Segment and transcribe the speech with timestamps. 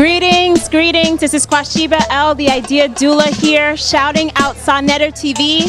[0.00, 1.20] Greetings, greetings.
[1.20, 5.68] This is Kwashiba L, the Idea Doula here, shouting out Sonetta TV.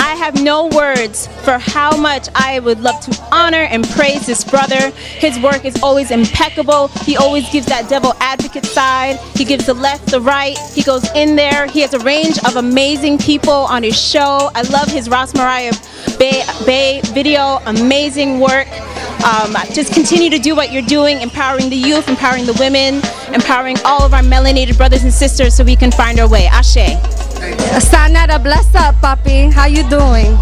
[0.00, 4.42] I have no words for how much I would love to honor and praise this
[4.42, 4.88] brother.
[5.18, 6.88] His work is always impeccable.
[7.04, 9.18] He always gives that devil advocate side.
[9.36, 10.56] He gives the left, the right.
[10.72, 11.66] He goes in there.
[11.66, 14.50] He has a range of amazing people on his show.
[14.54, 15.74] I love his Ross Mariah
[16.18, 17.58] Bay, Bay video.
[17.66, 18.66] Amazing work.
[19.28, 23.02] Um, just continue to do what you're doing, empowering the youth, empowering the women,
[23.34, 26.46] empowering all of our melanated brothers and sisters so we can find our way.
[26.46, 26.96] Ashe.
[27.84, 29.52] Sanetta, bless up, papi.
[29.52, 30.32] How you doing?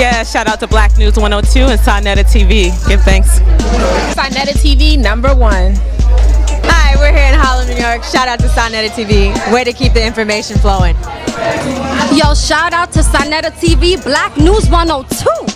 [0.00, 2.72] Yeah, shout out to Black News 102 and Sonetta TV.
[2.88, 3.40] Give thanks.
[4.16, 5.74] Sonetta TV number one.
[6.64, 8.02] Hi, we're here in Harlem, New York.
[8.02, 9.52] Shout out to Sonetta TV.
[9.52, 10.96] Way to keep the information flowing.
[12.16, 15.51] Yo, shout out to Sanetta TV, Black News 102.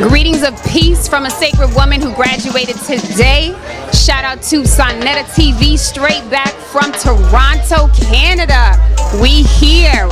[0.00, 3.54] Greetings of peace from a sacred woman who graduated today.
[3.92, 8.78] Shout out to Sonetta TV, straight back from Toronto, Canada.
[9.20, 10.08] We here.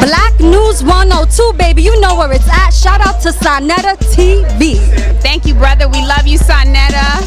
[0.00, 1.82] Black News 102, baby.
[1.82, 2.70] You know where it's at.
[2.70, 4.76] Shout out to Sonetta TV.
[5.20, 5.86] Thank you, brother.
[5.88, 7.20] We love you, Sonetta.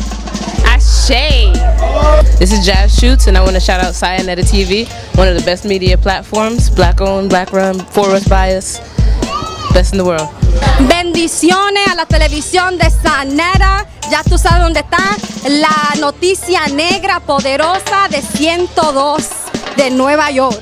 [0.65, 1.53] Ashe.
[2.39, 5.43] This is Jazz Shoots, and I want to shout out Sonetta TV, one of the
[5.43, 8.79] best media platforms, black owned, black run, for us by us,
[9.73, 10.29] best in the world.
[10.87, 13.85] Bendiciones a la televisión de Sanera.
[14.11, 15.17] Ya tú sabes dónde está
[15.49, 19.27] la noticia negra poderosa de 102
[19.75, 20.61] de Nueva York.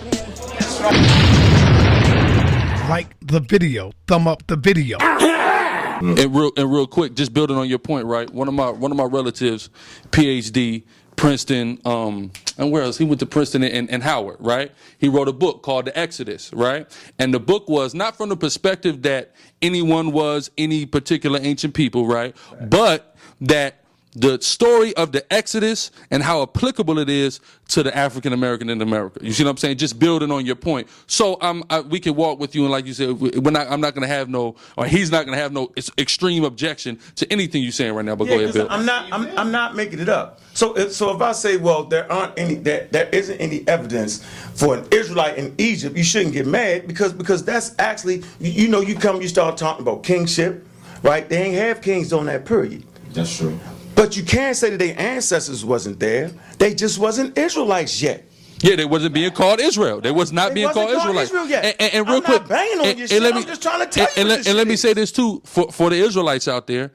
[2.90, 4.98] Like the video, thumb up the video.
[5.00, 8.30] And real and real quick, just building on your point, right?
[8.34, 9.70] One of my one of my relatives,
[10.12, 10.84] PhD,
[11.22, 12.97] Princeton, um, and where else?
[12.97, 14.72] He went to Princeton and, and Howard, right?
[14.97, 16.88] He wrote a book called The Exodus, right?
[17.19, 22.08] And the book was not from the perspective that anyone was any particular ancient people,
[22.08, 22.36] right?
[22.59, 23.81] But that
[24.14, 28.81] the story of the Exodus and how applicable it is to the African American in
[28.81, 29.20] America.
[29.23, 29.78] You see what I'm saying?
[29.78, 30.90] Just building on your point.
[31.08, 33.68] So um, I, we can walk with you, and like you said, we- we're not.
[33.72, 36.44] I'm not going to have no, or he's not going to have no ex- extreme
[36.44, 38.16] objection to anything you're saying right now.
[38.18, 38.68] But go ahead, Bill.
[38.69, 39.12] I'm not.
[39.13, 40.41] I'm, I'm not making it up.
[40.53, 44.22] So, if, so if I say, well, there aren't any, there, there isn't any evidence
[44.53, 48.68] for an Israelite in Egypt, you shouldn't get mad because because that's actually, you, you
[48.68, 50.68] know, you come, you start talking about kingship,
[51.03, 51.30] right?
[51.30, 52.84] They ain't have kings during that period.
[53.14, 53.58] That's true.
[53.96, 56.31] But you can't say that their ancestors wasn't there.
[56.57, 58.25] They just wasn't Israelites yet.
[58.61, 60.01] Yeah, they wasn't being called Israel.
[60.01, 61.29] They was not They being called called Israelites.
[61.31, 61.66] Israel yet.
[61.66, 63.22] And, and, and real I'm quick, not banging on and- and shit.
[63.22, 64.94] let I'm me- just trying to tell and, you and let, and let me say
[64.94, 66.91] this too for for the Israelites out there.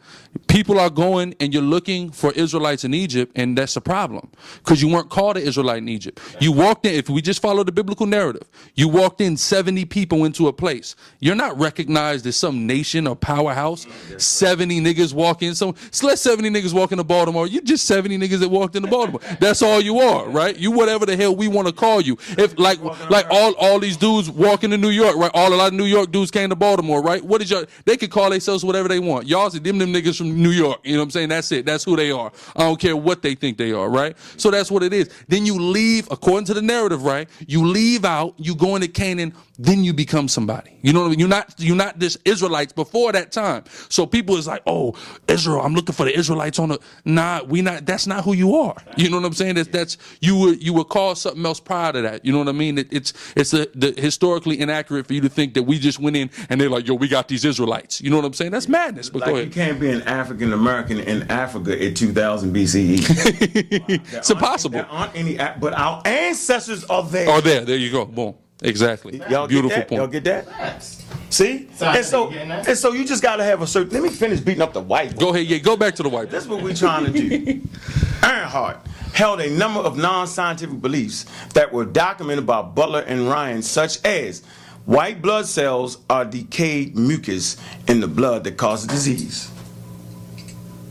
[0.49, 4.83] People are going and you're looking for Israelites in Egypt, and that's a problem because
[4.83, 6.21] you weren't called an Israelite in Egypt.
[6.41, 6.93] You walked in.
[6.95, 10.95] If we just follow the biblical narrative, you walked in 70 people into a place.
[11.21, 13.87] You're not recognized as some nation or powerhouse.
[14.19, 15.55] 70 niggas walk in.
[15.55, 17.47] So, so let 70 niggas walk into Baltimore.
[17.47, 19.23] You just 70 niggas that walked into Baltimore.
[19.41, 20.55] That's all you are, right?
[20.57, 22.17] You whatever the hell we want to call you.
[22.37, 22.81] If like
[23.11, 25.31] like all all these dudes walking to New York, right?
[25.35, 27.25] All a lot of New York dudes came to Baltimore, right?
[27.25, 27.67] What is your?
[27.85, 29.27] They could call themselves whatever they want.
[29.27, 30.81] Y'all see them them niggas from New York.
[30.85, 31.29] You know what I'm saying?
[31.31, 31.67] That's it.
[31.67, 32.31] That's who they are.
[32.55, 34.17] I don't care what they think they are, right?
[34.37, 35.11] So that's what it is.
[35.29, 37.29] Then you leave, according to the narrative, right?
[37.47, 38.35] You leave out.
[38.37, 39.35] You go into Canaan.
[39.59, 40.77] Then you become somebody.
[40.83, 41.19] You know what I mean?
[41.19, 43.65] You're not you're not this Israelites before that time.
[43.89, 44.95] So people is like, oh,
[45.29, 45.63] Israel.
[45.63, 46.81] I'm looking for the Israelites on the.
[47.05, 47.87] Nah, we not.
[47.87, 48.77] That's not who you are.
[48.97, 49.55] You know what I'm saying?
[49.55, 52.25] That's that's you were you were called something else prior to that.
[52.25, 52.79] You know what I mean?
[52.79, 56.17] It, it's it's a, the, historically inaccurate for you to think that we just went
[56.17, 58.01] in and they're like, yo, we got these Israelites.
[58.01, 58.53] You know what I'm saying?
[58.53, 59.09] That's madness.
[59.09, 64.03] But Like you can't be an African American in Africa in 2000 BCE.
[64.13, 64.81] it's impossible.
[64.81, 67.29] There aren't any, but our ancestors are there.
[67.29, 68.05] Oh, there, there you go.
[68.05, 68.35] Boom.
[68.63, 69.19] Exactly.
[69.29, 69.89] Y'all Beautiful get that?
[69.89, 70.01] point.
[70.01, 70.83] Y'all get that?
[71.29, 71.69] See?
[71.81, 73.93] And so, and so you just gotta have a certain.
[73.93, 75.19] Let me finish beating up the white.
[75.19, 75.47] Go ahead.
[75.47, 76.31] Yeah, go back to the white.
[76.31, 77.61] This is what we're trying to do.
[78.23, 78.79] Ehret
[79.13, 84.43] held a number of non-scientific beliefs that were documented by Butler and Ryan, such as
[84.87, 87.57] white blood cells are decayed mucus
[87.89, 89.51] in the blood that causes disease.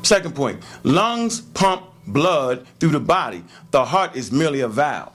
[0.04, 3.44] Second point, lungs pump blood through the body.
[3.72, 5.14] The heart is merely a valve.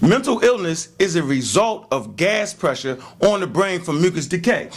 [0.00, 4.70] Mental illness is a result of gas pressure on the brain from mucus decay.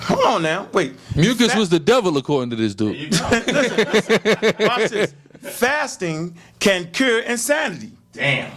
[0.00, 0.94] Hold on now, wait.
[1.14, 3.12] Mucus was the devil, according to this dude.
[4.60, 5.14] Watch this.
[5.40, 7.92] Fasting can cure insanity.
[8.12, 8.52] Damn.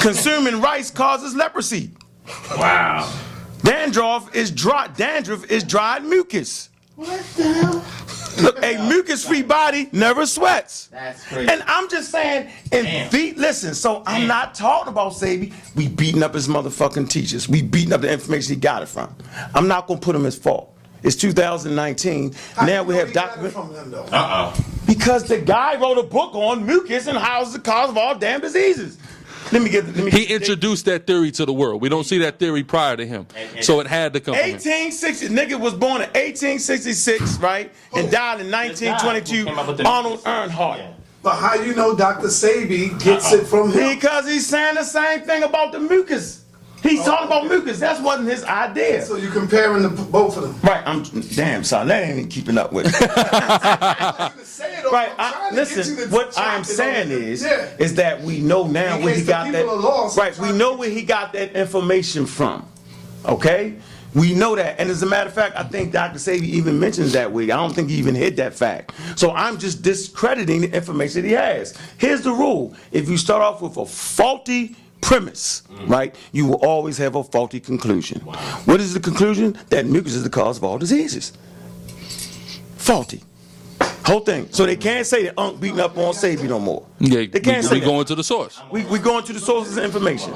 [0.00, 1.90] Consuming rice causes leprosy.
[2.56, 3.12] Wow.
[3.62, 4.88] Dandruff is dry.
[4.88, 6.70] Dandruff is dried mucus.
[6.96, 7.84] What the hell?
[8.42, 10.88] Look, a mucus-free body never sweats.
[10.88, 11.50] That's crazy.
[11.50, 13.10] And I'm just saying, and Damn.
[13.10, 15.52] feet, listen, so I'm not talking about Sebi.
[15.74, 17.48] We beating up his motherfucking teachers.
[17.48, 19.14] We beating up the information he got it from.
[19.54, 20.74] I'm not gonna put him as fault.
[21.02, 22.34] It's 2019.
[22.64, 23.54] now we have document.
[23.56, 23.62] Uh
[24.12, 24.64] oh.
[24.86, 28.14] Because the guy wrote a book on mucus and how it's the cause of all
[28.14, 28.98] damn diseases.
[29.52, 29.84] Let me get.
[29.86, 30.10] Let me.
[30.10, 31.82] He introduced that theory to the world.
[31.82, 33.26] We don't see that theory prior to him,
[33.60, 34.52] so it had to come from him.
[34.52, 35.28] 1860.
[35.28, 39.48] Nigga was born in 1866, right, and died in 1922.
[39.86, 40.94] Arnold Ehret.
[41.22, 42.26] But how you know Dr.
[42.26, 43.94] Sebi gets it from him?
[43.94, 46.43] Because he's saying the same thing about the mucus.
[46.84, 47.80] He's talking about mucus.
[47.80, 49.02] That wasn't his idea.
[49.02, 50.54] So you're comparing the, both of them.
[50.62, 50.82] Right.
[50.86, 51.88] I'm damn son.
[51.88, 52.86] That ain't keeping up with.
[52.86, 53.00] it.
[54.92, 55.10] right.
[55.18, 56.10] I, listen.
[56.10, 57.70] What I am saying is, Yeah.
[57.78, 59.66] is that we know now In where he got that.
[59.66, 60.38] lost, right.
[60.38, 62.68] We know where he got that information from.
[63.24, 63.76] Okay.
[64.14, 66.18] We know that, and as a matter of fact, I think Dr.
[66.20, 67.44] Sebi even mentions that way.
[67.44, 68.92] I don't think he even hid that fact.
[69.16, 71.76] So I'm just discrediting the information that he has.
[71.98, 76.96] Here's the rule: if you start off with a faulty premise, right, you will always
[76.98, 78.20] have a faulty conclusion.
[78.64, 79.56] What is the conclusion?
[79.68, 81.32] That mucus is the cause of all diseases.
[82.76, 83.22] Faulty.
[84.06, 84.48] Whole thing.
[84.50, 86.86] So they can't say that Unc beating up on Sebi no more.
[86.98, 87.86] Yeah, They can't we, say we that.
[87.86, 88.60] going to the source.
[88.70, 90.32] We we going to the sources of information.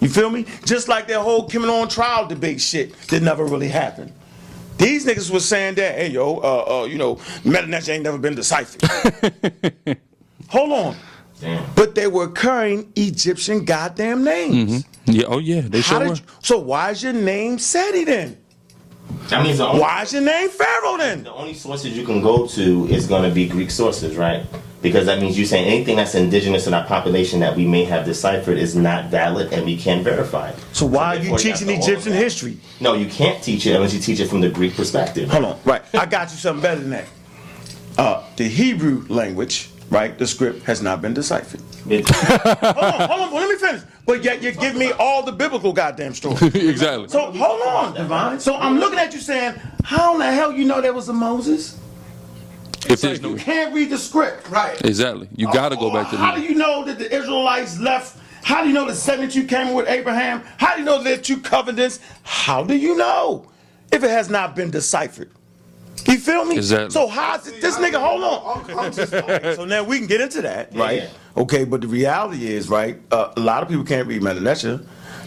[0.00, 0.46] You feel me?
[0.64, 4.12] Just like that whole Kim on trial debate shit that never really happened.
[4.78, 8.34] These niggas was saying that, hey yo, uh, uh, you know, Melanesia ain't never been
[8.34, 8.82] deciphered.
[10.48, 10.96] Hold on.
[11.74, 14.84] But they were carrying Egyptian goddamn names.
[15.06, 15.24] Yeah.
[15.26, 15.62] Oh yeah.
[15.62, 16.14] They How sure were.
[16.14, 18.36] you, so why is your name Seti then?
[19.28, 21.24] That means the only, Why is your name Pharaoh then?
[21.24, 24.44] the only sources you can go to is going to be Greek sources, right?
[24.82, 28.04] Because that means you saying anything that's indigenous in our population that we may have
[28.06, 30.52] deciphered is not valid and we can't verify.
[30.72, 32.58] So why are you teaching Egyptian history?
[32.80, 35.28] No, you can't teach it unless you teach it from the Greek perspective.
[35.30, 35.82] Hold on, right.
[35.94, 37.04] I got you something better than that.
[37.98, 41.60] Uh, the Hebrew language, right, the script has not been deciphered.
[41.84, 43.82] Hold on, hold on, let me finish.
[44.06, 46.42] But yet you give me all the biblical goddamn stories.
[46.54, 47.08] exactly.
[47.08, 48.38] So hold on, Divine.
[48.38, 51.12] So I'm looking at you saying, how in the hell you know there was a
[51.12, 51.78] Moses?
[52.88, 54.48] if there's You no, can't read the script.
[54.48, 54.80] Right.
[54.84, 58.18] exactly, you got to go back to How do you know that the Israelites left?
[58.42, 60.42] How do you know the 72 came with Abraham?
[60.56, 62.00] How do you know there are two covenants?
[62.22, 63.46] How do you know
[63.92, 65.30] if it has not been deciphered?
[66.10, 66.56] You feel me?
[66.56, 66.90] Exactly.
[66.90, 68.00] So how is it, this nigga?
[68.00, 68.92] Hold on.
[69.56, 71.04] so now we can get into that, right?
[71.04, 71.08] yeah.
[71.36, 72.98] Okay, but the reality is, right?
[73.12, 74.80] Uh, a lot of people can't read Melanesia.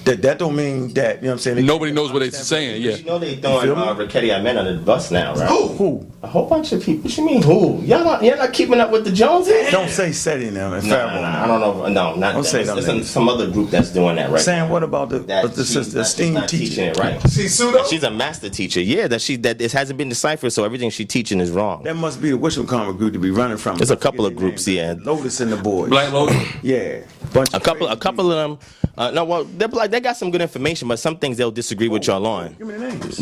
[0.06, 1.56] That that don't mean that you know what I'm saying.
[1.58, 2.82] they Nobody knows what they're understand- saying.
[2.82, 3.06] You Yeah.
[3.06, 3.82] know they throwing feel me?
[3.84, 5.48] uh, Raketti Amen under the bus now, right?
[5.48, 5.68] Who?
[5.70, 6.06] Who?
[6.24, 7.04] A whole bunch of people.
[7.04, 7.80] What you mean who?
[7.84, 9.72] Y'all not, y'all not keeping up with the Joneses?
[9.72, 10.74] Don't say SETI now.
[10.74, 11.44] and No, no, no, now.
[11.44, 11.88] I don't know.
[11.88, 12.44] No, not Don't them.
[12.44, 13.10] say It's, them it's some- names.
[13.10, 14.42] some other group that's doing that right.
[14.42, 16.66] Saying what about the that the she's sister, not- she's esteemed not teacher?
[16.70, 17.22] teaching it right.
[17.30, 17.84] See, pseudo?
[17.86, 18.82] She's a master teacher.
[18.82, 21.84] Yeah, that she that it hasn't been deciphered, so everything she's teaching is wrong.
[21.84, 23.78] That must be the Wisham Karma group to be running from.
[23.78, 24.96] There's a I forget couple of groups, yeah.
[25.04, 25.90] Lotus and the boys.
[25.90, 26.36] Black Lotus.
[26.62, 26.98] Yeah.
[27.34, 28.60] Bunch A of couple, a couple of them.
[28.96, 31.88] Uh, no, well, they're like they got some good information, but some things they'll disagree
[31.88, 32.56] with y'all on.
[32.56, 33.20] Give me the names.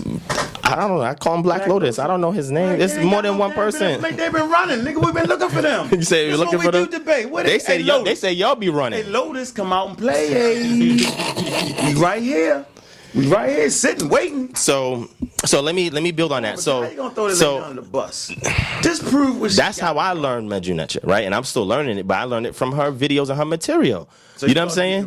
[0.63, 1.01] I don't know.
[1.01, 2.00] I call him Black, Lotus.
[2.00, 2.79] I don't know his name.
[2.79, 4.01] It's more than one person.
[4.01, 5.03] They've been running, nigga.
[5.03, 5.89] We've been looking for them.
[5.91, 7.00] You say you're looking what for we them?
[7.00, 7.29] debate.
[7.29, 9.03] What They hey, say y'all, they say y'all be running.
[9.03, 9.09] Hey.
[9.09, 10.29] Lotus, come out and play.
[10.29, 11.94] Hey.
[11.95, 12.65] right here.
[13.13, 14.55] We right here sitting, waiting.
[14.55, 15.09] So,
[15.45, 16.59] so let me let me build on that.
[16.59, 18.31] So, how you gonna throw this so on the bus?
[18.81, 21.25] Just prove what she how I learned Medu Neter, right?
[21.25, 24.09] And I'm still learning it, but I learned it from her videos and her material.
[24.37, 25.03] So you you know what I'm saying?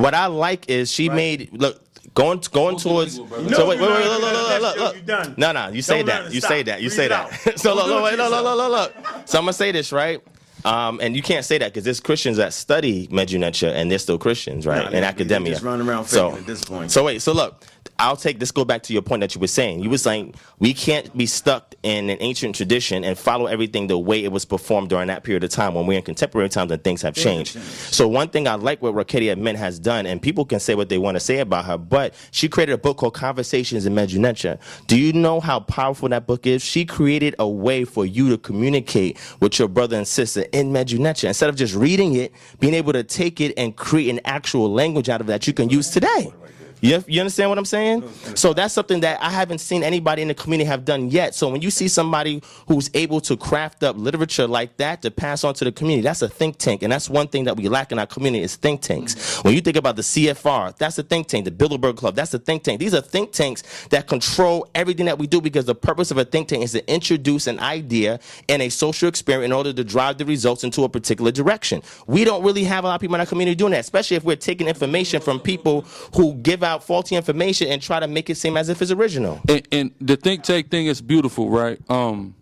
[0.00, 1.82] What I like is she made look
[2.14, 3.18] going going towards.
[3.18, 3.42] brother.
[3.50, 4.62] know so wait, you wait, wait, learned look, it.
[4.62, 4.76] look,
[5.08, 5.38] look, look.
[5.38, 6.32] No, no, you say Don't that.
[6.32, 6.50] You stop.
[6.50, 6.80] say that.
[6.80, 7.58] You Read say that.
[7.58, 9.28] so look, look, wait, look, look, look, look, look.
[9.28, 10.22] So I'm gonna say this right.
[10.64, 13.98] Um, and you can't say that because there's Christians that study Medu Neter and they're
[13.98, 14.90] still Christians, right?
[14.90, 15.52] They- in academia.
[15.52, 16.90] just run around so, at this point.
[16.90, 17.64] So wait, so look,
[18.00, 18.52] I'll take this.
[18.52, 19.80] Go back to your point that you were saying.
[19.80, 23.98] You were saying we can't be stuck in an ancient tradition and follow everything the
[23.98, 26.82] way it was performed during that period of time when we're in contemporary times and
[26.84, 27.58] things have changed.
[27.60, 30.88] So one thing I like what Rakedia Men has done, and people can say what
[30.88, 34.18] they want to say about her, but she created a book called Conversations in Medu
[34.18, 34.58] Neter.
[34.86, 36.62] Do you know how powerful that book is?
[36.62, 41.00] She created a way for you to communicate with your brother and sister in Medu
[41.00, 41.26] Neter.
[41.26, 45.08] Instead of just reading it, being able to take it and create an actual language
[45.08, 46.32] out of that you can use today.
[46.80, 48.08] You, you understand what I'm saying?
[48.34, 51.34] So that's something that I haven't seen anybody in the community have done yet.
[51.34, 55.44] So when you see somebody who's able to craft up literature like that to pass
[55.44, 56.82] on to the community, that's a think tank.
[56.82, 59.42] And that's one thing that we lack in our community is think tanks.
[59.42, 61.44] When you think about the CFR, that's a think tank.
[61.44, 62.78] The Bilderberg Club, that's a think tank.
[62.78, 66.24] These are think tanks that control everything that we do because the purpose of a
[66.24, 70.18] think tank is to introduce an idea and a social experiment in order to drive
[70.18, 71.82] the results into a particular direction.
[72.06, 74.24] We don't really have a lot of people in our community doing that, especially if
[74.24, 75.82] we're taking information from people
[76.14, 79.40] who give out faulty information and try to make it seem as if it's original.
[79.48, 81.78] and, and the think tank thing is beautiful, right?
[81.90, 82.34] Um,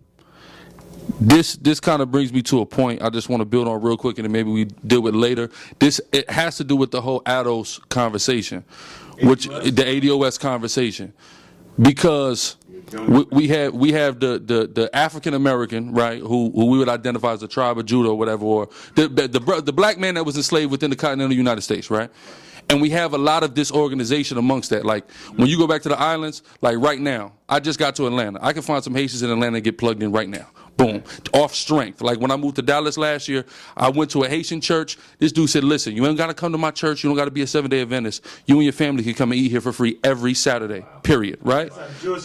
[1.20, 3.80] this this kind of brings me to a point I just want to build on
[3.80, 5.50] real quick, and then maybe we deal with later.
[5.78, 8.64] This it has to do with the whole ADOS conversation,
[9.22, 11.12] which the ADOS conversation.
[11.80, 12.56] because
[13.08, 16.88] we, we have we have the the, the African American right who who we would
[16.88, 20.14] identify as the tribe of Judah or whatever or the the, the the black man
[20.14, 22.10] that was enslaved within the continental United States right.
[22.68, 24.84] And we have a lot of disorganization amongst that.
[24.84, 28.06] Like when you go back to the islands, like right now, I just got to
[28.06, 28.40] Atlanta.
[28.42, 30.46] I can find some Haitians in Atlanta and get plugged in right now.
[30.76, 31.02] Boom.
[31.32, 32.02] Off strength.
[32.02, 34.98] Like when I moved to Dallas last year, I went to a Haitian church.
[35.18, 37.02] This dude said, listen, you ain't got to come to my church.
[37.02, 38.24] You don't got to be a seven day Adventist.
[38.44, 41.38] You and your family can come and eat here for free every Saturday, period.
[41.42, 41.72] Right?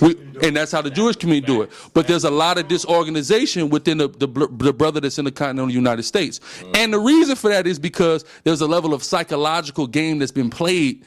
[0.01, 1.71] We, and that's how the Jewish community do it.
[1.93, 5.71] But there's a lot of disorganization within the, the, the brother that's in the continental
[5.71, 6.41] United States.
[6.75, 10.49] And the reason for that is because there's a level of psychological game that's been
[10.49, 11.05] played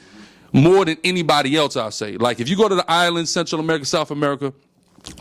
[0.51, 2.17] more than anybody else, I'll say.
[2.17, 4.53] Like if you go to the islands, Central America, South America,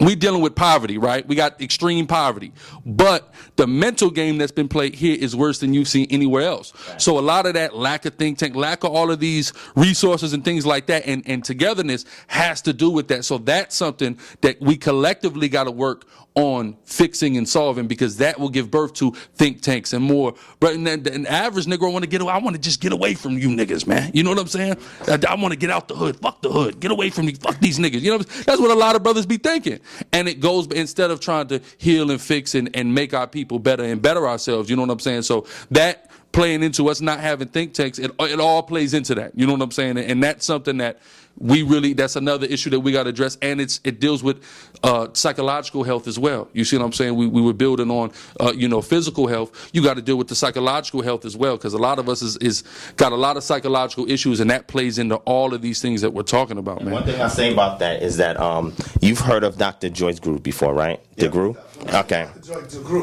[0.00, 1.26] we dealing with poverty, right?
[1.26, 2.52] We got extreme poverty.
[2.84, 6.72] But the mental game that's been played here is worse than you've seen anywhere else.
[6.98, 10.32] So a lot of that lack of think tank, lack of all of these resources
[10.32, 13.24] and things like that and, and togetherness has to do with that.
[13.24, 16.04] So that's something that we collectively got to work
[16.36, 20.34] on fixing and solving because that will give birth to think tanks and more.
[20.58, 22.32] But an, average nigga want to get away.
[22.32, 24.10] I want to just get away from you niggas, man.
[24.12, 24.76] You know what I'm saying?
[25.06, 26.18] I, I want to get out the hood.
[26.18, 26.80] Fuck the hood.
[26.80, 27.34] Get away from me.
[27.34, 28.00] Fuck these niggas.
[28.00, 28.44] You know, what I'm saying?
[28.46, 29.78] that's what a lot of brothers be thinking.
[30.12, 33.60] And it goes instead of trying to heal and fix and, and make our people
[33.60, 34.68] better and better ourselves.
[34.68, 35.22] You know what I'm saying?
[35.22, 39.38] So that playing into us not having think tanks, it, it all plays into that.
[39.38, 39.98] You know what I'm saying?
[39.98, 40.98] And that's something that
[41.38, 44.42] we really that's another issue that we got to address and it's it deals with
[44.82, 48.12] uh, psychological health as well you see what i'm saying we, we were building on
[48.40, 51.56] uh, you know physical health you got to deal with the psychological health as well
[51.56, 52.62] because a lot of us is, is
[52.96, 56.10] got a lot of psychological issues and that plays into all of these things that
[56.10, 59.44] we're talking about man One thing I say about that is that um, you've heard
[59.44, 59.88] of Dr.
[59.88, 61.00] Joy DeGruy before, right?
[61.16, 61.56] The DeGruy.
[61.94, 62.28] Okay.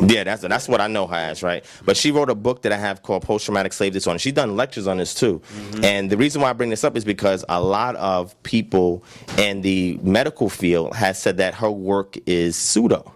[0.08, 1.64] Yeah, that's that's what I know her as, right?
[1.86, 4.20] But she wrote a book that I have called Post Traumatic Slave Disorder.
[4.20, 5.42] She's done lectures on this too.
[5.84, 9.04] And the reason why I bring this up is because a lot of people
[9.38, 13.14] in the medical field has said that her work is pseudo.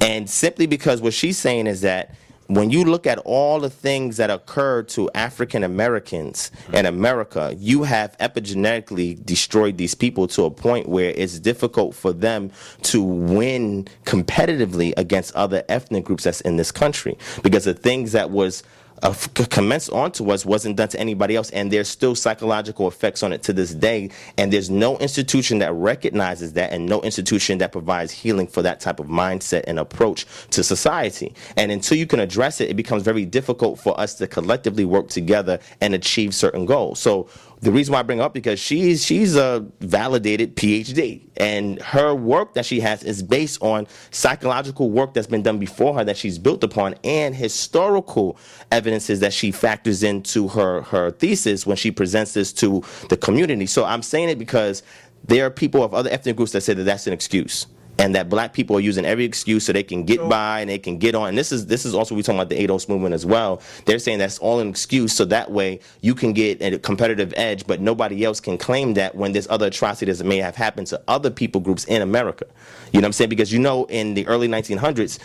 [0.00, 2.14] And simply because what she's saying is that
[2.48, 6.74] when you look at all the things that occurred to African Americans hmm.
[6.74, 12.12] in America, you have epigenetically destroyed these people to a point where it's difficult for
[12.12, 12.50] them
[12.82, 18.30] to win competitively against other ethnic groups that's in this country because the things that
[18.30, 18.62] was
[19.02, 19.14] uh,
[19.50, 23.42] commenced onto us wasn't done to anybody else, and there's still psychological effects on it
[23.42, 24.10] to this day.
[24.38, 28.80] And there's no institution that recognizes that, and no institution that provides healing for that
[28.80, 31.34] type of mindset and approach to society.
[31.56, 35.08] And until you can address it, it becomes very difficult for us to collectively work
[35.08, 37.00] together and achieve certain goals.
[37.00, 37.28] So
[37.62, 42.12] the reason why I bring her up because she's she's a validated PhD, and her
[42.12, 46.16] work that she has is based on psychological work that's been done before her that
[46.16, 48.36] she's built upon, and historical
[48.72, 53.66] evidences that she factors into her her thesis when she presents this to the community.
[53.66, 54.82] So I'm saying it because
[55.24, 57.66] there are people of other ethnic groups that say that that's an excuse
[57.98, 60.78] and that black people are using every excuse so they can get by and they
[60.78, 61.28] can get on.
[61.28, 63.60] And this is this is also we talking about the ADOS movement as well.
[63.84, 67.66] They're saying that's all an excuse so that way you can get a competitive edge,
[67.66, 71.00] but nobody else can claim that when there's other atrocities that may have happened to
[71.06, 72.46] other people groups in America.
[72.92, 73.30] You know what I'm saying?
[73.30, 75.18] Because you know in the early 1900s,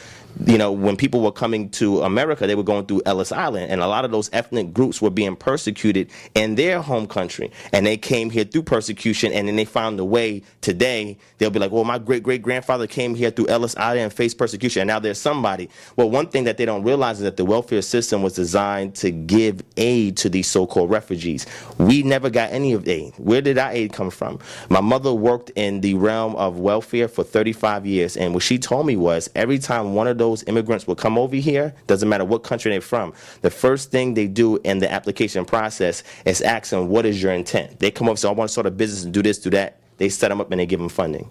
[0.46, 3.82] you know, when people were coming to America, they were going through Ellis Island, and
[3.82, 7.98] a lot of those ethnic groups were being persecuted in their home country, and they
[7.98, 10.44] came here through persecution, and then they found a way.
[10.62, 14.14] Today, they'll be like, "Well, my great great grandfather came here through Ellis Island and
[14.14, 17.38] faced persecution, and now there's somebody." Well, one thing that they don't realize is that
[17.38, 21.46] the welfare system was designed to give aid to these so-called refugees.
[21.78, 23.14] We never got any of aid.
[23.18, 24.40] Where did our aid come from?
[24.70, 28.86] My mother worked in the realm of welfare for 35 years, and what she told
[28.86, 32.44] me was every time one of those immigrants will come over here, doesn't matter what
[32.44, 36.90] country they're from, the first thing they do in the application process is ask them,
[36.90, 37.80] what is your intent?
[37.80, 39.50] They come up and say, I want to start a business and do this, do
[39.52, 39.80] that.
[39.98, 41.30] They set them up and they give them funding.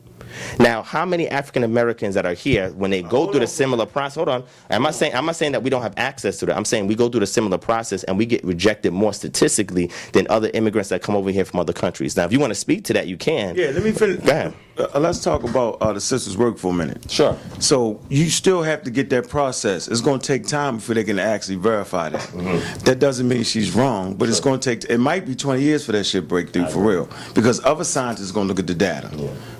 [0.58, 4.16] Now, how many African Americans that are here when they go through the similar process?
[4.16, 6.56] Hold on, I'm not saying I'm not saying that we don't have access to that.
[6.56, 10.26] I'm saying we go through the similar process and we get rejected more statistically than
[10.28, 12.16] other immigrants that come over here from other countries.
[12.16, 13.54] Now, if you want to speak to that, you can.
[13.54, 14.20] Yeah, let me finish.
[14.24, 14.54] Go ahead.
[14.78, 17.10] Uh, let's talk about uh, the sisters' work for a minute.
[17.10, 17.36] Sure.
[17.60, 19.88] So you still have to get that process.
[19.88, 22.20] It's going to take time before they can actually verify that.
[22.20, 22.84] Mm-hmm.
[22.84, 24.90] That doesn't mean she's wrong, but it's going to take.
[24.90, 28.34] It might be 20 years for that shit breakthrough for real, because other scientists are
[28.34, 29.10] going to look at the data,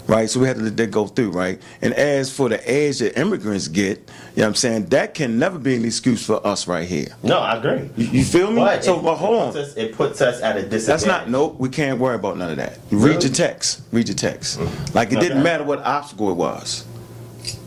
[0.07, 0.29] right?
[0.29, 1.61] So we have to let that go through, right?
[1.81, 5.39] And as for the age that immigrants get, you know what I'm saying that can
[5.39, 7.09] never be an excuse for us right here.
[7.23, 7.89] No, I agree.
[7.97, 8.57] You, you feel me?
[8.57, 9.63] But so, it, but hold it on.
[9.63, 10.87] us- it puts us at a disadvantage.
[10.87, 11.57] That's not nope.
[11.59, 12.79] We can't worry about none of that.
[12.91, 13.81] Read your text.
[13.93, 14.61] Read your text.
[14.95, 15.43] Like it didn't Okay.
[15.45, 16.85] matter what obstacle it was,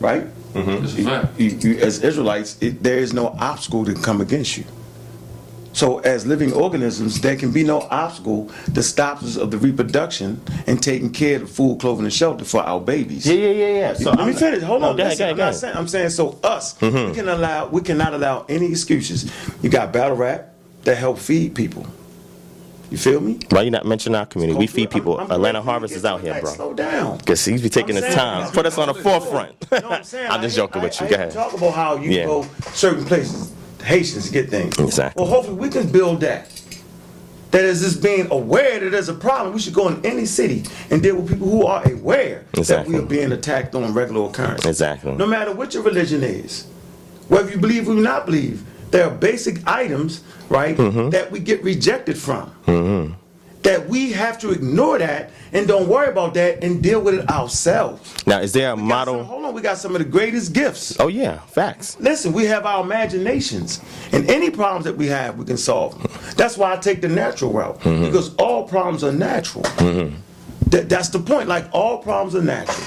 [0.00, 0.26] right?
[0.54, 1.38] It's a fact.
[1.40, 4.64] You, you, as Israelites, it, there is no obstacle to come against you.
[5.72, 10.40] So as living organisms, there can be no obstacle that stops us of the reproduction
[10.66, 13.24] and taking care of the food, clothing, and shelter for our babies.
[13.24, 13.94] Yeah, yeah, yeah, yeah.
[13.94, 14.62] So Let me I'm- finish.
[14.64, 14.96] Hold No, on.
[14.96, 16.74] go ahead, Listen, go I'm, ahead, not go saying, I'm saying so us.
[16.78, 17.08] Mhm.
[17.10, 17.68] We can allow.
[17.68, 19.30] We cannot allow any excuses.
[19.62, 21.86] You got battle rap that help feed people.
[22.90, 23.38] You feel me?
[23.50, 24.58] Why you not mention our community?
[24.58, 25.16] We feed people.
[25.18, 26.50] I'm- I'm Atlanta Harvest is out here, bro.
[26.52, 27.18] Slow down.
[27.20, 28.50] Cause he's be taking I'm his saying- time.
[28.52, 29.52] Put us on the forefront.
[29.70, 31.06] I'm saying, I'm just joking with I- you.
[31.06, 31.30] I Go ahead.
[31.30, 32.26] Talk about how you Yeah.
[32.26, 33.52] go certain places,
[33.84, 34.76] Haitians get things.
[34.78, 35.22] Exactly.
[35.22, 36.50] Well, hopefully we can build that.
[37.52, 39.54] That is just being aware that there's a problem.
[39.54, 42.92] We should go in any city and deal with people who are aware Exactly.
[42.92, 44.64] that we are being attacked on regular occurrence.
[44.66, 45.12] Exactly.
[45.16, 46.66] No matter what your religion is,
[47.28, 51.10] whether you believe or not believe, there are basic items, right, Mm-hmm.
[51.10, 53.16] that we get rejected from.
[53.62, 57.28] That we have to ignore that and don't worry about that and deal with it
[57.28, 58.26] ourselves.
[58.26, 59.18] Now, is there a We model?
[59.18, 60.98] some- hold on, we got some of the greatest gifts.
[60.98, 61.98] Oh yeah, facts.
[62.00, 63.82] Listen, we have our imaginations,
[64.12, 66.10] and any problems that we have, we can solve them.
[66.38, 68.06] That's why I take the natural route Mm-hmm.
[68.06, 69.62] because all problems are natural.
[70.70, 71.46] That, that's the point.
[71.48, 72.86] Like all problems are natural,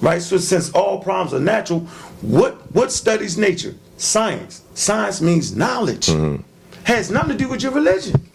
[0.00, 0.22] right?
[0.22, 1.80] So since all problems are natural,
[2.22, 3.74] what what studies nature?
[3.96, 4.62] Science.
[4.74, 6.06] Science means knowledge.
[6.06, 6.42] Mm-hmm.
[6.84, 8.30] Has nothing to do with your religion.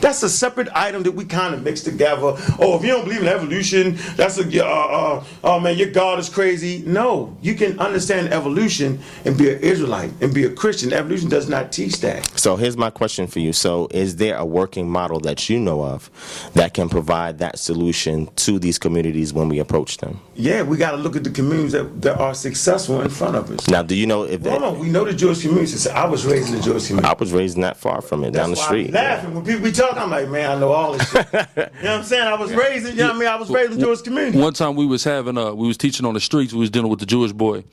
[0.00, 2.34] That's a separate item that we kind of mix together.
[2.58, 6.18] Oh, if you don't believe in evolution, that's a uh, uh, oh man, your God
[6.18, 6.82] is crazy.
[6.86, 10.92] No, you can understand evolution and be an Israelite and be a Christian.
[10.92, 12.26] Evolution does not teach that.
[12.38, 13.52] So here's my question for you.
[13.52, 16.10] So is there a working model that you know of
[16.54, 20.20] that can provide that solution to these communities when we approach them?
[20.34, 23.50] Yeah, we got to look at the communities that, that are successful in front of
[23.50, 23.68] us.
[23.68, 25.90] Now, do you know if Hold on, we know the Jewish community.
[25.90, 27.08] I was raised in the Jewish community.
[27.08, 28.94] I was raised not far from it, down the That's I be street?
[28.94, 29.95] laughing when people be talking.
[29.98, 31.26] I'm like, man, I know all this shit.
[31.32, 32.26] you know what I'm saying?
[32.26, 33.28] I was raised in, you know what I mean?
[33.28, 34.38] I was raised in the Jewish community.
[34.38, 36.52] One time we was having uh we was teaching on the streets.
[36.52, 37.64] We was dealing with the Jewish boy,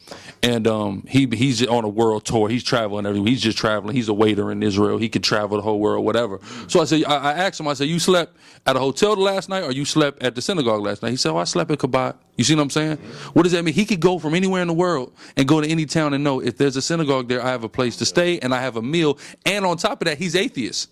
[0.41, 2.49] and um he he's on a world tour.
[2.49, 3.29] He's traveling everywhere.
[3.29, 3.95] He's just traveling.
[3.95, 4.97] He's a waiter in Israel.
[4.97, 6.39] He could travel the whole world, whatever.
[6.67, 7.67] So I said I, I asked him.
[7.67, 10.81] I said, you slept at a hotel last night, or you slept at the synagogue
[10.81, 11.11] last night?
[11.11, 12.15] He said, oh, I slept at Chabad.
[12.37, 12.97] You see what I'm saying?
[13.33, 13.73] What does that mean?
[13.73, 16.39] He could go from anywhere in the world and go to any town and know
[16.39, 18.81] if there's a synagogue there, I have a place to stay and I have a
[18.81, 19.19] meal.
[19.45, 20.89] And on top of that, he's atheist.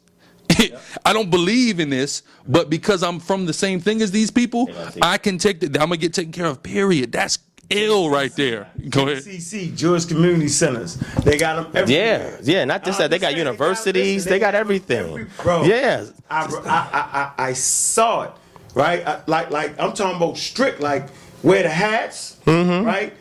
[1.06, 4.70] I don't believe in this, but because I'm from the same thing as these people,
[5.02, 6.62] I can take the, I'm gonna get taken care of.
[6.64, 7.12] Period.
[7.12, 8.70] That's ill right there.
[8.90, 9.24] Go ahead.
[9.24, 10.96] CC, Jewish Community Centers.
[11.24, 12.38] They got them everywhere.
[12.44, 12.66] Yeah, yeah.
[12.66, 13.10] Not just that.
[13.10, 14.26] They got universities.
[14.26, 15.28] They got everything.
[15.42, 16.06] Bro, Yeah.
[16.30, 18.32] I, I, I, I, I saw it,
[18.76, 19.06] right?
[19.08, 21.08] I, like, like I'm talking about strict, like
[21.44, 22.86] wear the hats, Mm-hmm.
[22.86, 23.14] right?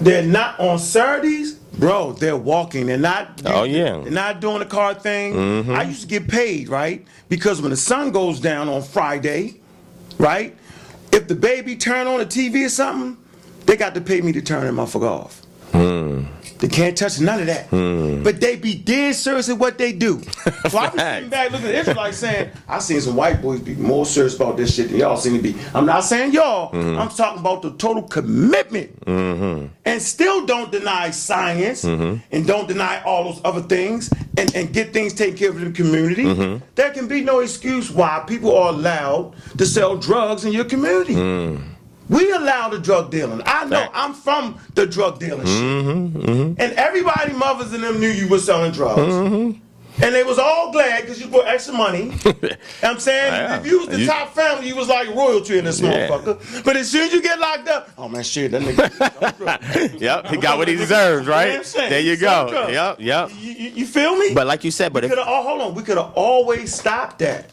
[0.00, 2.12] They're not on Saturdays, bro.
[2.12, 2.86] They're walking.
[2.86, 3.42] They're not.
[3.44, 4.00] Oh, yeah.
[4.02, 5.70] They're not doing the car thing.
[5.70, 7.04] I used to get paid, right?
[7.28, 9.60] Because when the sun goes down on Friday,
[10.18, 10.56] right?
[11.12, 13.22] If the baby turn on the TV or something,
[13.66, 15.40] they got to pay me to turn that motherfucker off.
[15.72, 16.24] Hmm.
[16.64, 17.70] They can't touch none of that.
[18.24, 20.22] But they be dead serious at what they do.
[20.70, 23.74] So I was sitting back looking at Israelites saying, I seen some white boys be
[23.74, 25.54] more serious about this shit than y'all seem to be.
[25.74, 26.72] I'm not saying y'all.
[26.72, 26.98] Mm-hmm.
[26.98, 28.90] I'm talking about the total commitment.
[29.06, 32.16] And still don't deny science Mm-hmm.
[32.32, 35.64] and don't deny all those other things and, and get things taken care of in
[35.64, 36.24] the community.
[36.24, 36.64] Mm-hmm.
[36.76, 41.14] There can be no excuse why people are allowed to sell drugs in your community.
[41.14, 41.73] Mm.
[42.08, 43.40] We allow the drug dealing.
[43.46, 45.62] I know I'm from the drug dealing shit.
[45.62, 46.60] Mm-hmm, mm-hmm.
[46.60, 49.00] And everybody, mothers and them knew you were selling drugs.
[49.00, 49.60] Mm-hmm.
[50.02, 52.12] And they was all glad because you put extra money.
[52.24, 52.32] You
[52.90, 53.32] know what I'm saying?
[53.32, 53.56] Yeah.
[53.60, 56.08] If you was the You- top family, you was like royalty in this Yeah.
[56.08, 56.64] motherfucker.
[56.64, 60.00] But as soon as you get locked up, oh man, shit, that nigga.
[60.00, 60.26] Yep.
[60.26, 61.64] He got what he deserves, right?
[61.64, 62.66] There you go.
[62.68, 63.00] Yep.
[63.00, 63.30] Yep.
[63.38, 64.34] You, you, you feel me?
[64.34, 67.20] But like you said, but we if oh, hold on, we could have always stopped
[67.20, 67.50] that.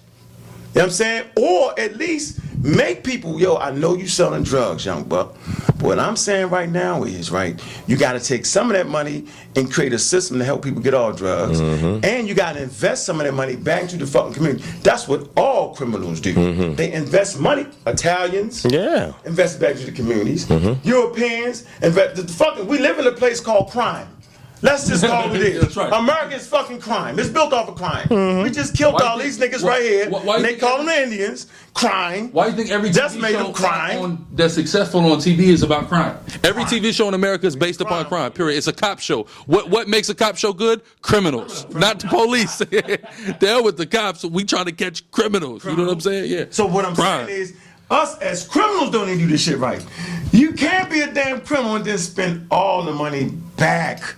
[0.74, 1.24] You know what I'm saying?
[1.36, 5.36] Or at least make people, yo, I know you selling drugs, young buck.
[5.68, 8.88] But what I'm saying right now is, right, you got to take some of that
[8.88, 11.60] money and create a system to help people get off drugs.
[11.60, 12.06] Mm-hmm.
[12.06, 14.64] And you got to invest some of that money back into the fucking community.
[14.84, 16.34] That's what all criminals do.
[16.36, 16.76] Mm-hmm.
[16.76, 17.66] They invest money.
[17.88, 19.14] Italians, Yeah.
[19.26, 20.46] invest back into the communities.
[20.46, 20.88] Mm-hmm.
[20.88, 22.16] Europeans, invest.
[22.16, 24.08] The fucking, we live in a place called crime.
[24.64, 25.62] Let's just call it what it is.
[25.62, 25.92] That's right.
[25.94, 27.18] America's fucking crime.
[27.20, 28.08] It's built off of crime.
[28.10, 28.44] Mm-hmm.
[28.44, 30.10] We just killed Why all you these niggas why- right here.
[30.10, 31.48] why- why and they think call them every- the Indians.
[31.74, 32.32] Crime.
[32.32, 34.00] Why do you think every Just TV made show them crime.
[34.02, 36.18] on, that's successful on TV is about crime?
[36.44, 38.32] Every TV show in America is based upon crime.
[38.34, 38.58] Period.
[38.58, 39.24] It's a cop show.
[39.46, 40.82] What what makes a cop show good?
[41.02, 42.58] Criminals, not the police.
[43.40, 44.24] They're with the cops.
[44.26, 45.64] We trying to catch criminals.
[45.66, 46.30] You know what I'm saying?
[46.32, 46.46] Yeah.
[46.50, 47.28] So what I'm crime.
[47.28, 47.54] saying is,
[47.90, 49.84] us as criminals don't even do this shit right.
[50.34, 54.16] You can't be a damn criminal and then spend all the money back.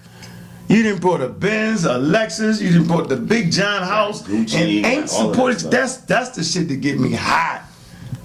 [0.67, 4.55] You didn't put a Benz, a Lexus, you didn't put the big John house, Gucci,
[4.55, 5.59] and ain't all supported.
[5.59, 5.71] that.
[5.71, 7.63] That's that's the shit that get me hot.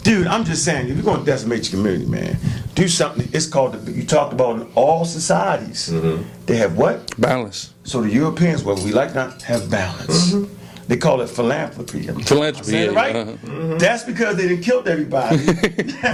[0.03, 2.38] Dude, I'm just saying, if you're gonna decimate your community, man,
[2.74, 3.29] do something.
[3.33, 5.90] It's called the, you talked about in all societies.
[5.90, 6.22] Mm-hmm.
[6.46, 7.20] They have what?
[7.20, 7.74] Balance.
[7.83, 10.33] So the Europeans, whether we like not, have balance.
[10.88, 12.03] They call it philanthropy.
[12.24, 13.14] Philanthropy, saying it yeah, right?
[13.16, 13.77] uh-huh.
[13.79, 15.37] That's because they didn't kill everybody.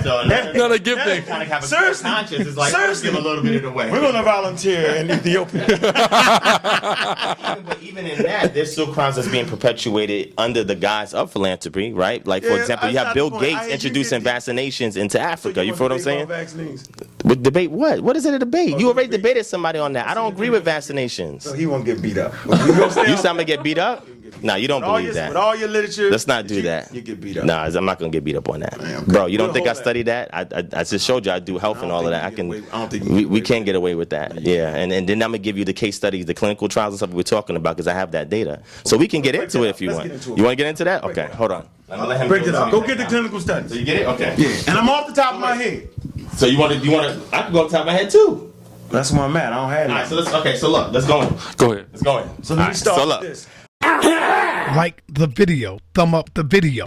[0.04, 1.26] No, they give things.
[1.28, 2.10] Kind of have a Seriously.
[2.10, 2.46] conscience.
[2.48, 3.10] It's like Seriously.
[3.10, 3.88] give a little bit of the way.
[3.90, 5.64] We're gonna volunteer in Ethiopia.
[7.64, 11.92] But even in that, there's still crimes that's being perpetuated under the guise of philanthropy,
[11.92, 12.26] right?
[12.26, 13.42] Like, for Yeah, example, you have not Bill point.
[13.44, 15.64] Gates I- introducing get- vaccinations into Africa.
[15.64, 16.26] You feel what I'm saying?
[16.26, 16.88] Vaccines.
[17.24, 18.00] With debate what?
[18.00, 18.74] What is it a debate?
[18.74, 19.22] Oh, You already debate.
[19.22, 20.08] debated somebody on that.
[20.08, 21.42] I don't agree with vaccinations.
[21.42, 22.34] So he won't get beat up.
[22.44, 24.06] You gonna stay You on- gonna get beat up?
[24.42, 25.36] Nah, you don't with believe your, With that.
[25.36, 26.10] all your literature.
[26.10, 26.94] Let's not do you, that.
[26.94, 27.44] You get beat up.
[27.44, 28.98] Nah, I'm not gonna get beat up on that, okay.
[29.06, 29.26] bro.
[29.26, 29.82] You don't We'll think I hold that.
[29.82, 30.30] studied that?
[30.32, 32.24] I, I, I just showed you I do health I and all of that.
[32.24, 32.46] I can.
[32.46, 34.40] away- I don't think you can we we can't get away with that.
[34.40, 36.98] Yeah, and and then I'm gonna give you the case studies, the clinical trials and
[36.98, 38.62] stuff we're talking about because I have that data.
[38.84, 40.04] So we can get Break into it if you want.
[40.04, 40.38] get into it.
[40.38, 41.04] You want to get into that?
[41.04, 41.68] Okay, hold on.
[41.88, 42.70] Let him Break it up.
[42.70, 43.70] Go get the clinical studies.
[43.70, 44.06] So you get it?
[44.08, 44.34] Okay.
[44.38, 45.88] Yeah, and I'm off the top of my head.
[46.34, 46.78] So you want to?
[46.78, 47.36] You want to?
[47.36, 48.52] I can go on top of my head too.
[48.90, 49.52] That's where I'm at.
[49.52, 49.90] I don't have it.
[49.90, 50.02] All right.
[50.02, 50.08] that.
[50.08, 50.32] So let's.
[50.34, 50.56] Okay.
[50.56, 50.92] So look.
[50.92, 51.28] Let's go in.
[51.56, 51.86] Go ahead.
[51.92, 52.42] Let's go in.
[52.42, 53.20] So let All me right, start so with look.
[53.22, 53.46] this.
[54.76, 55.78] Like the video.
[55.94, 56.84] Thumb up the video.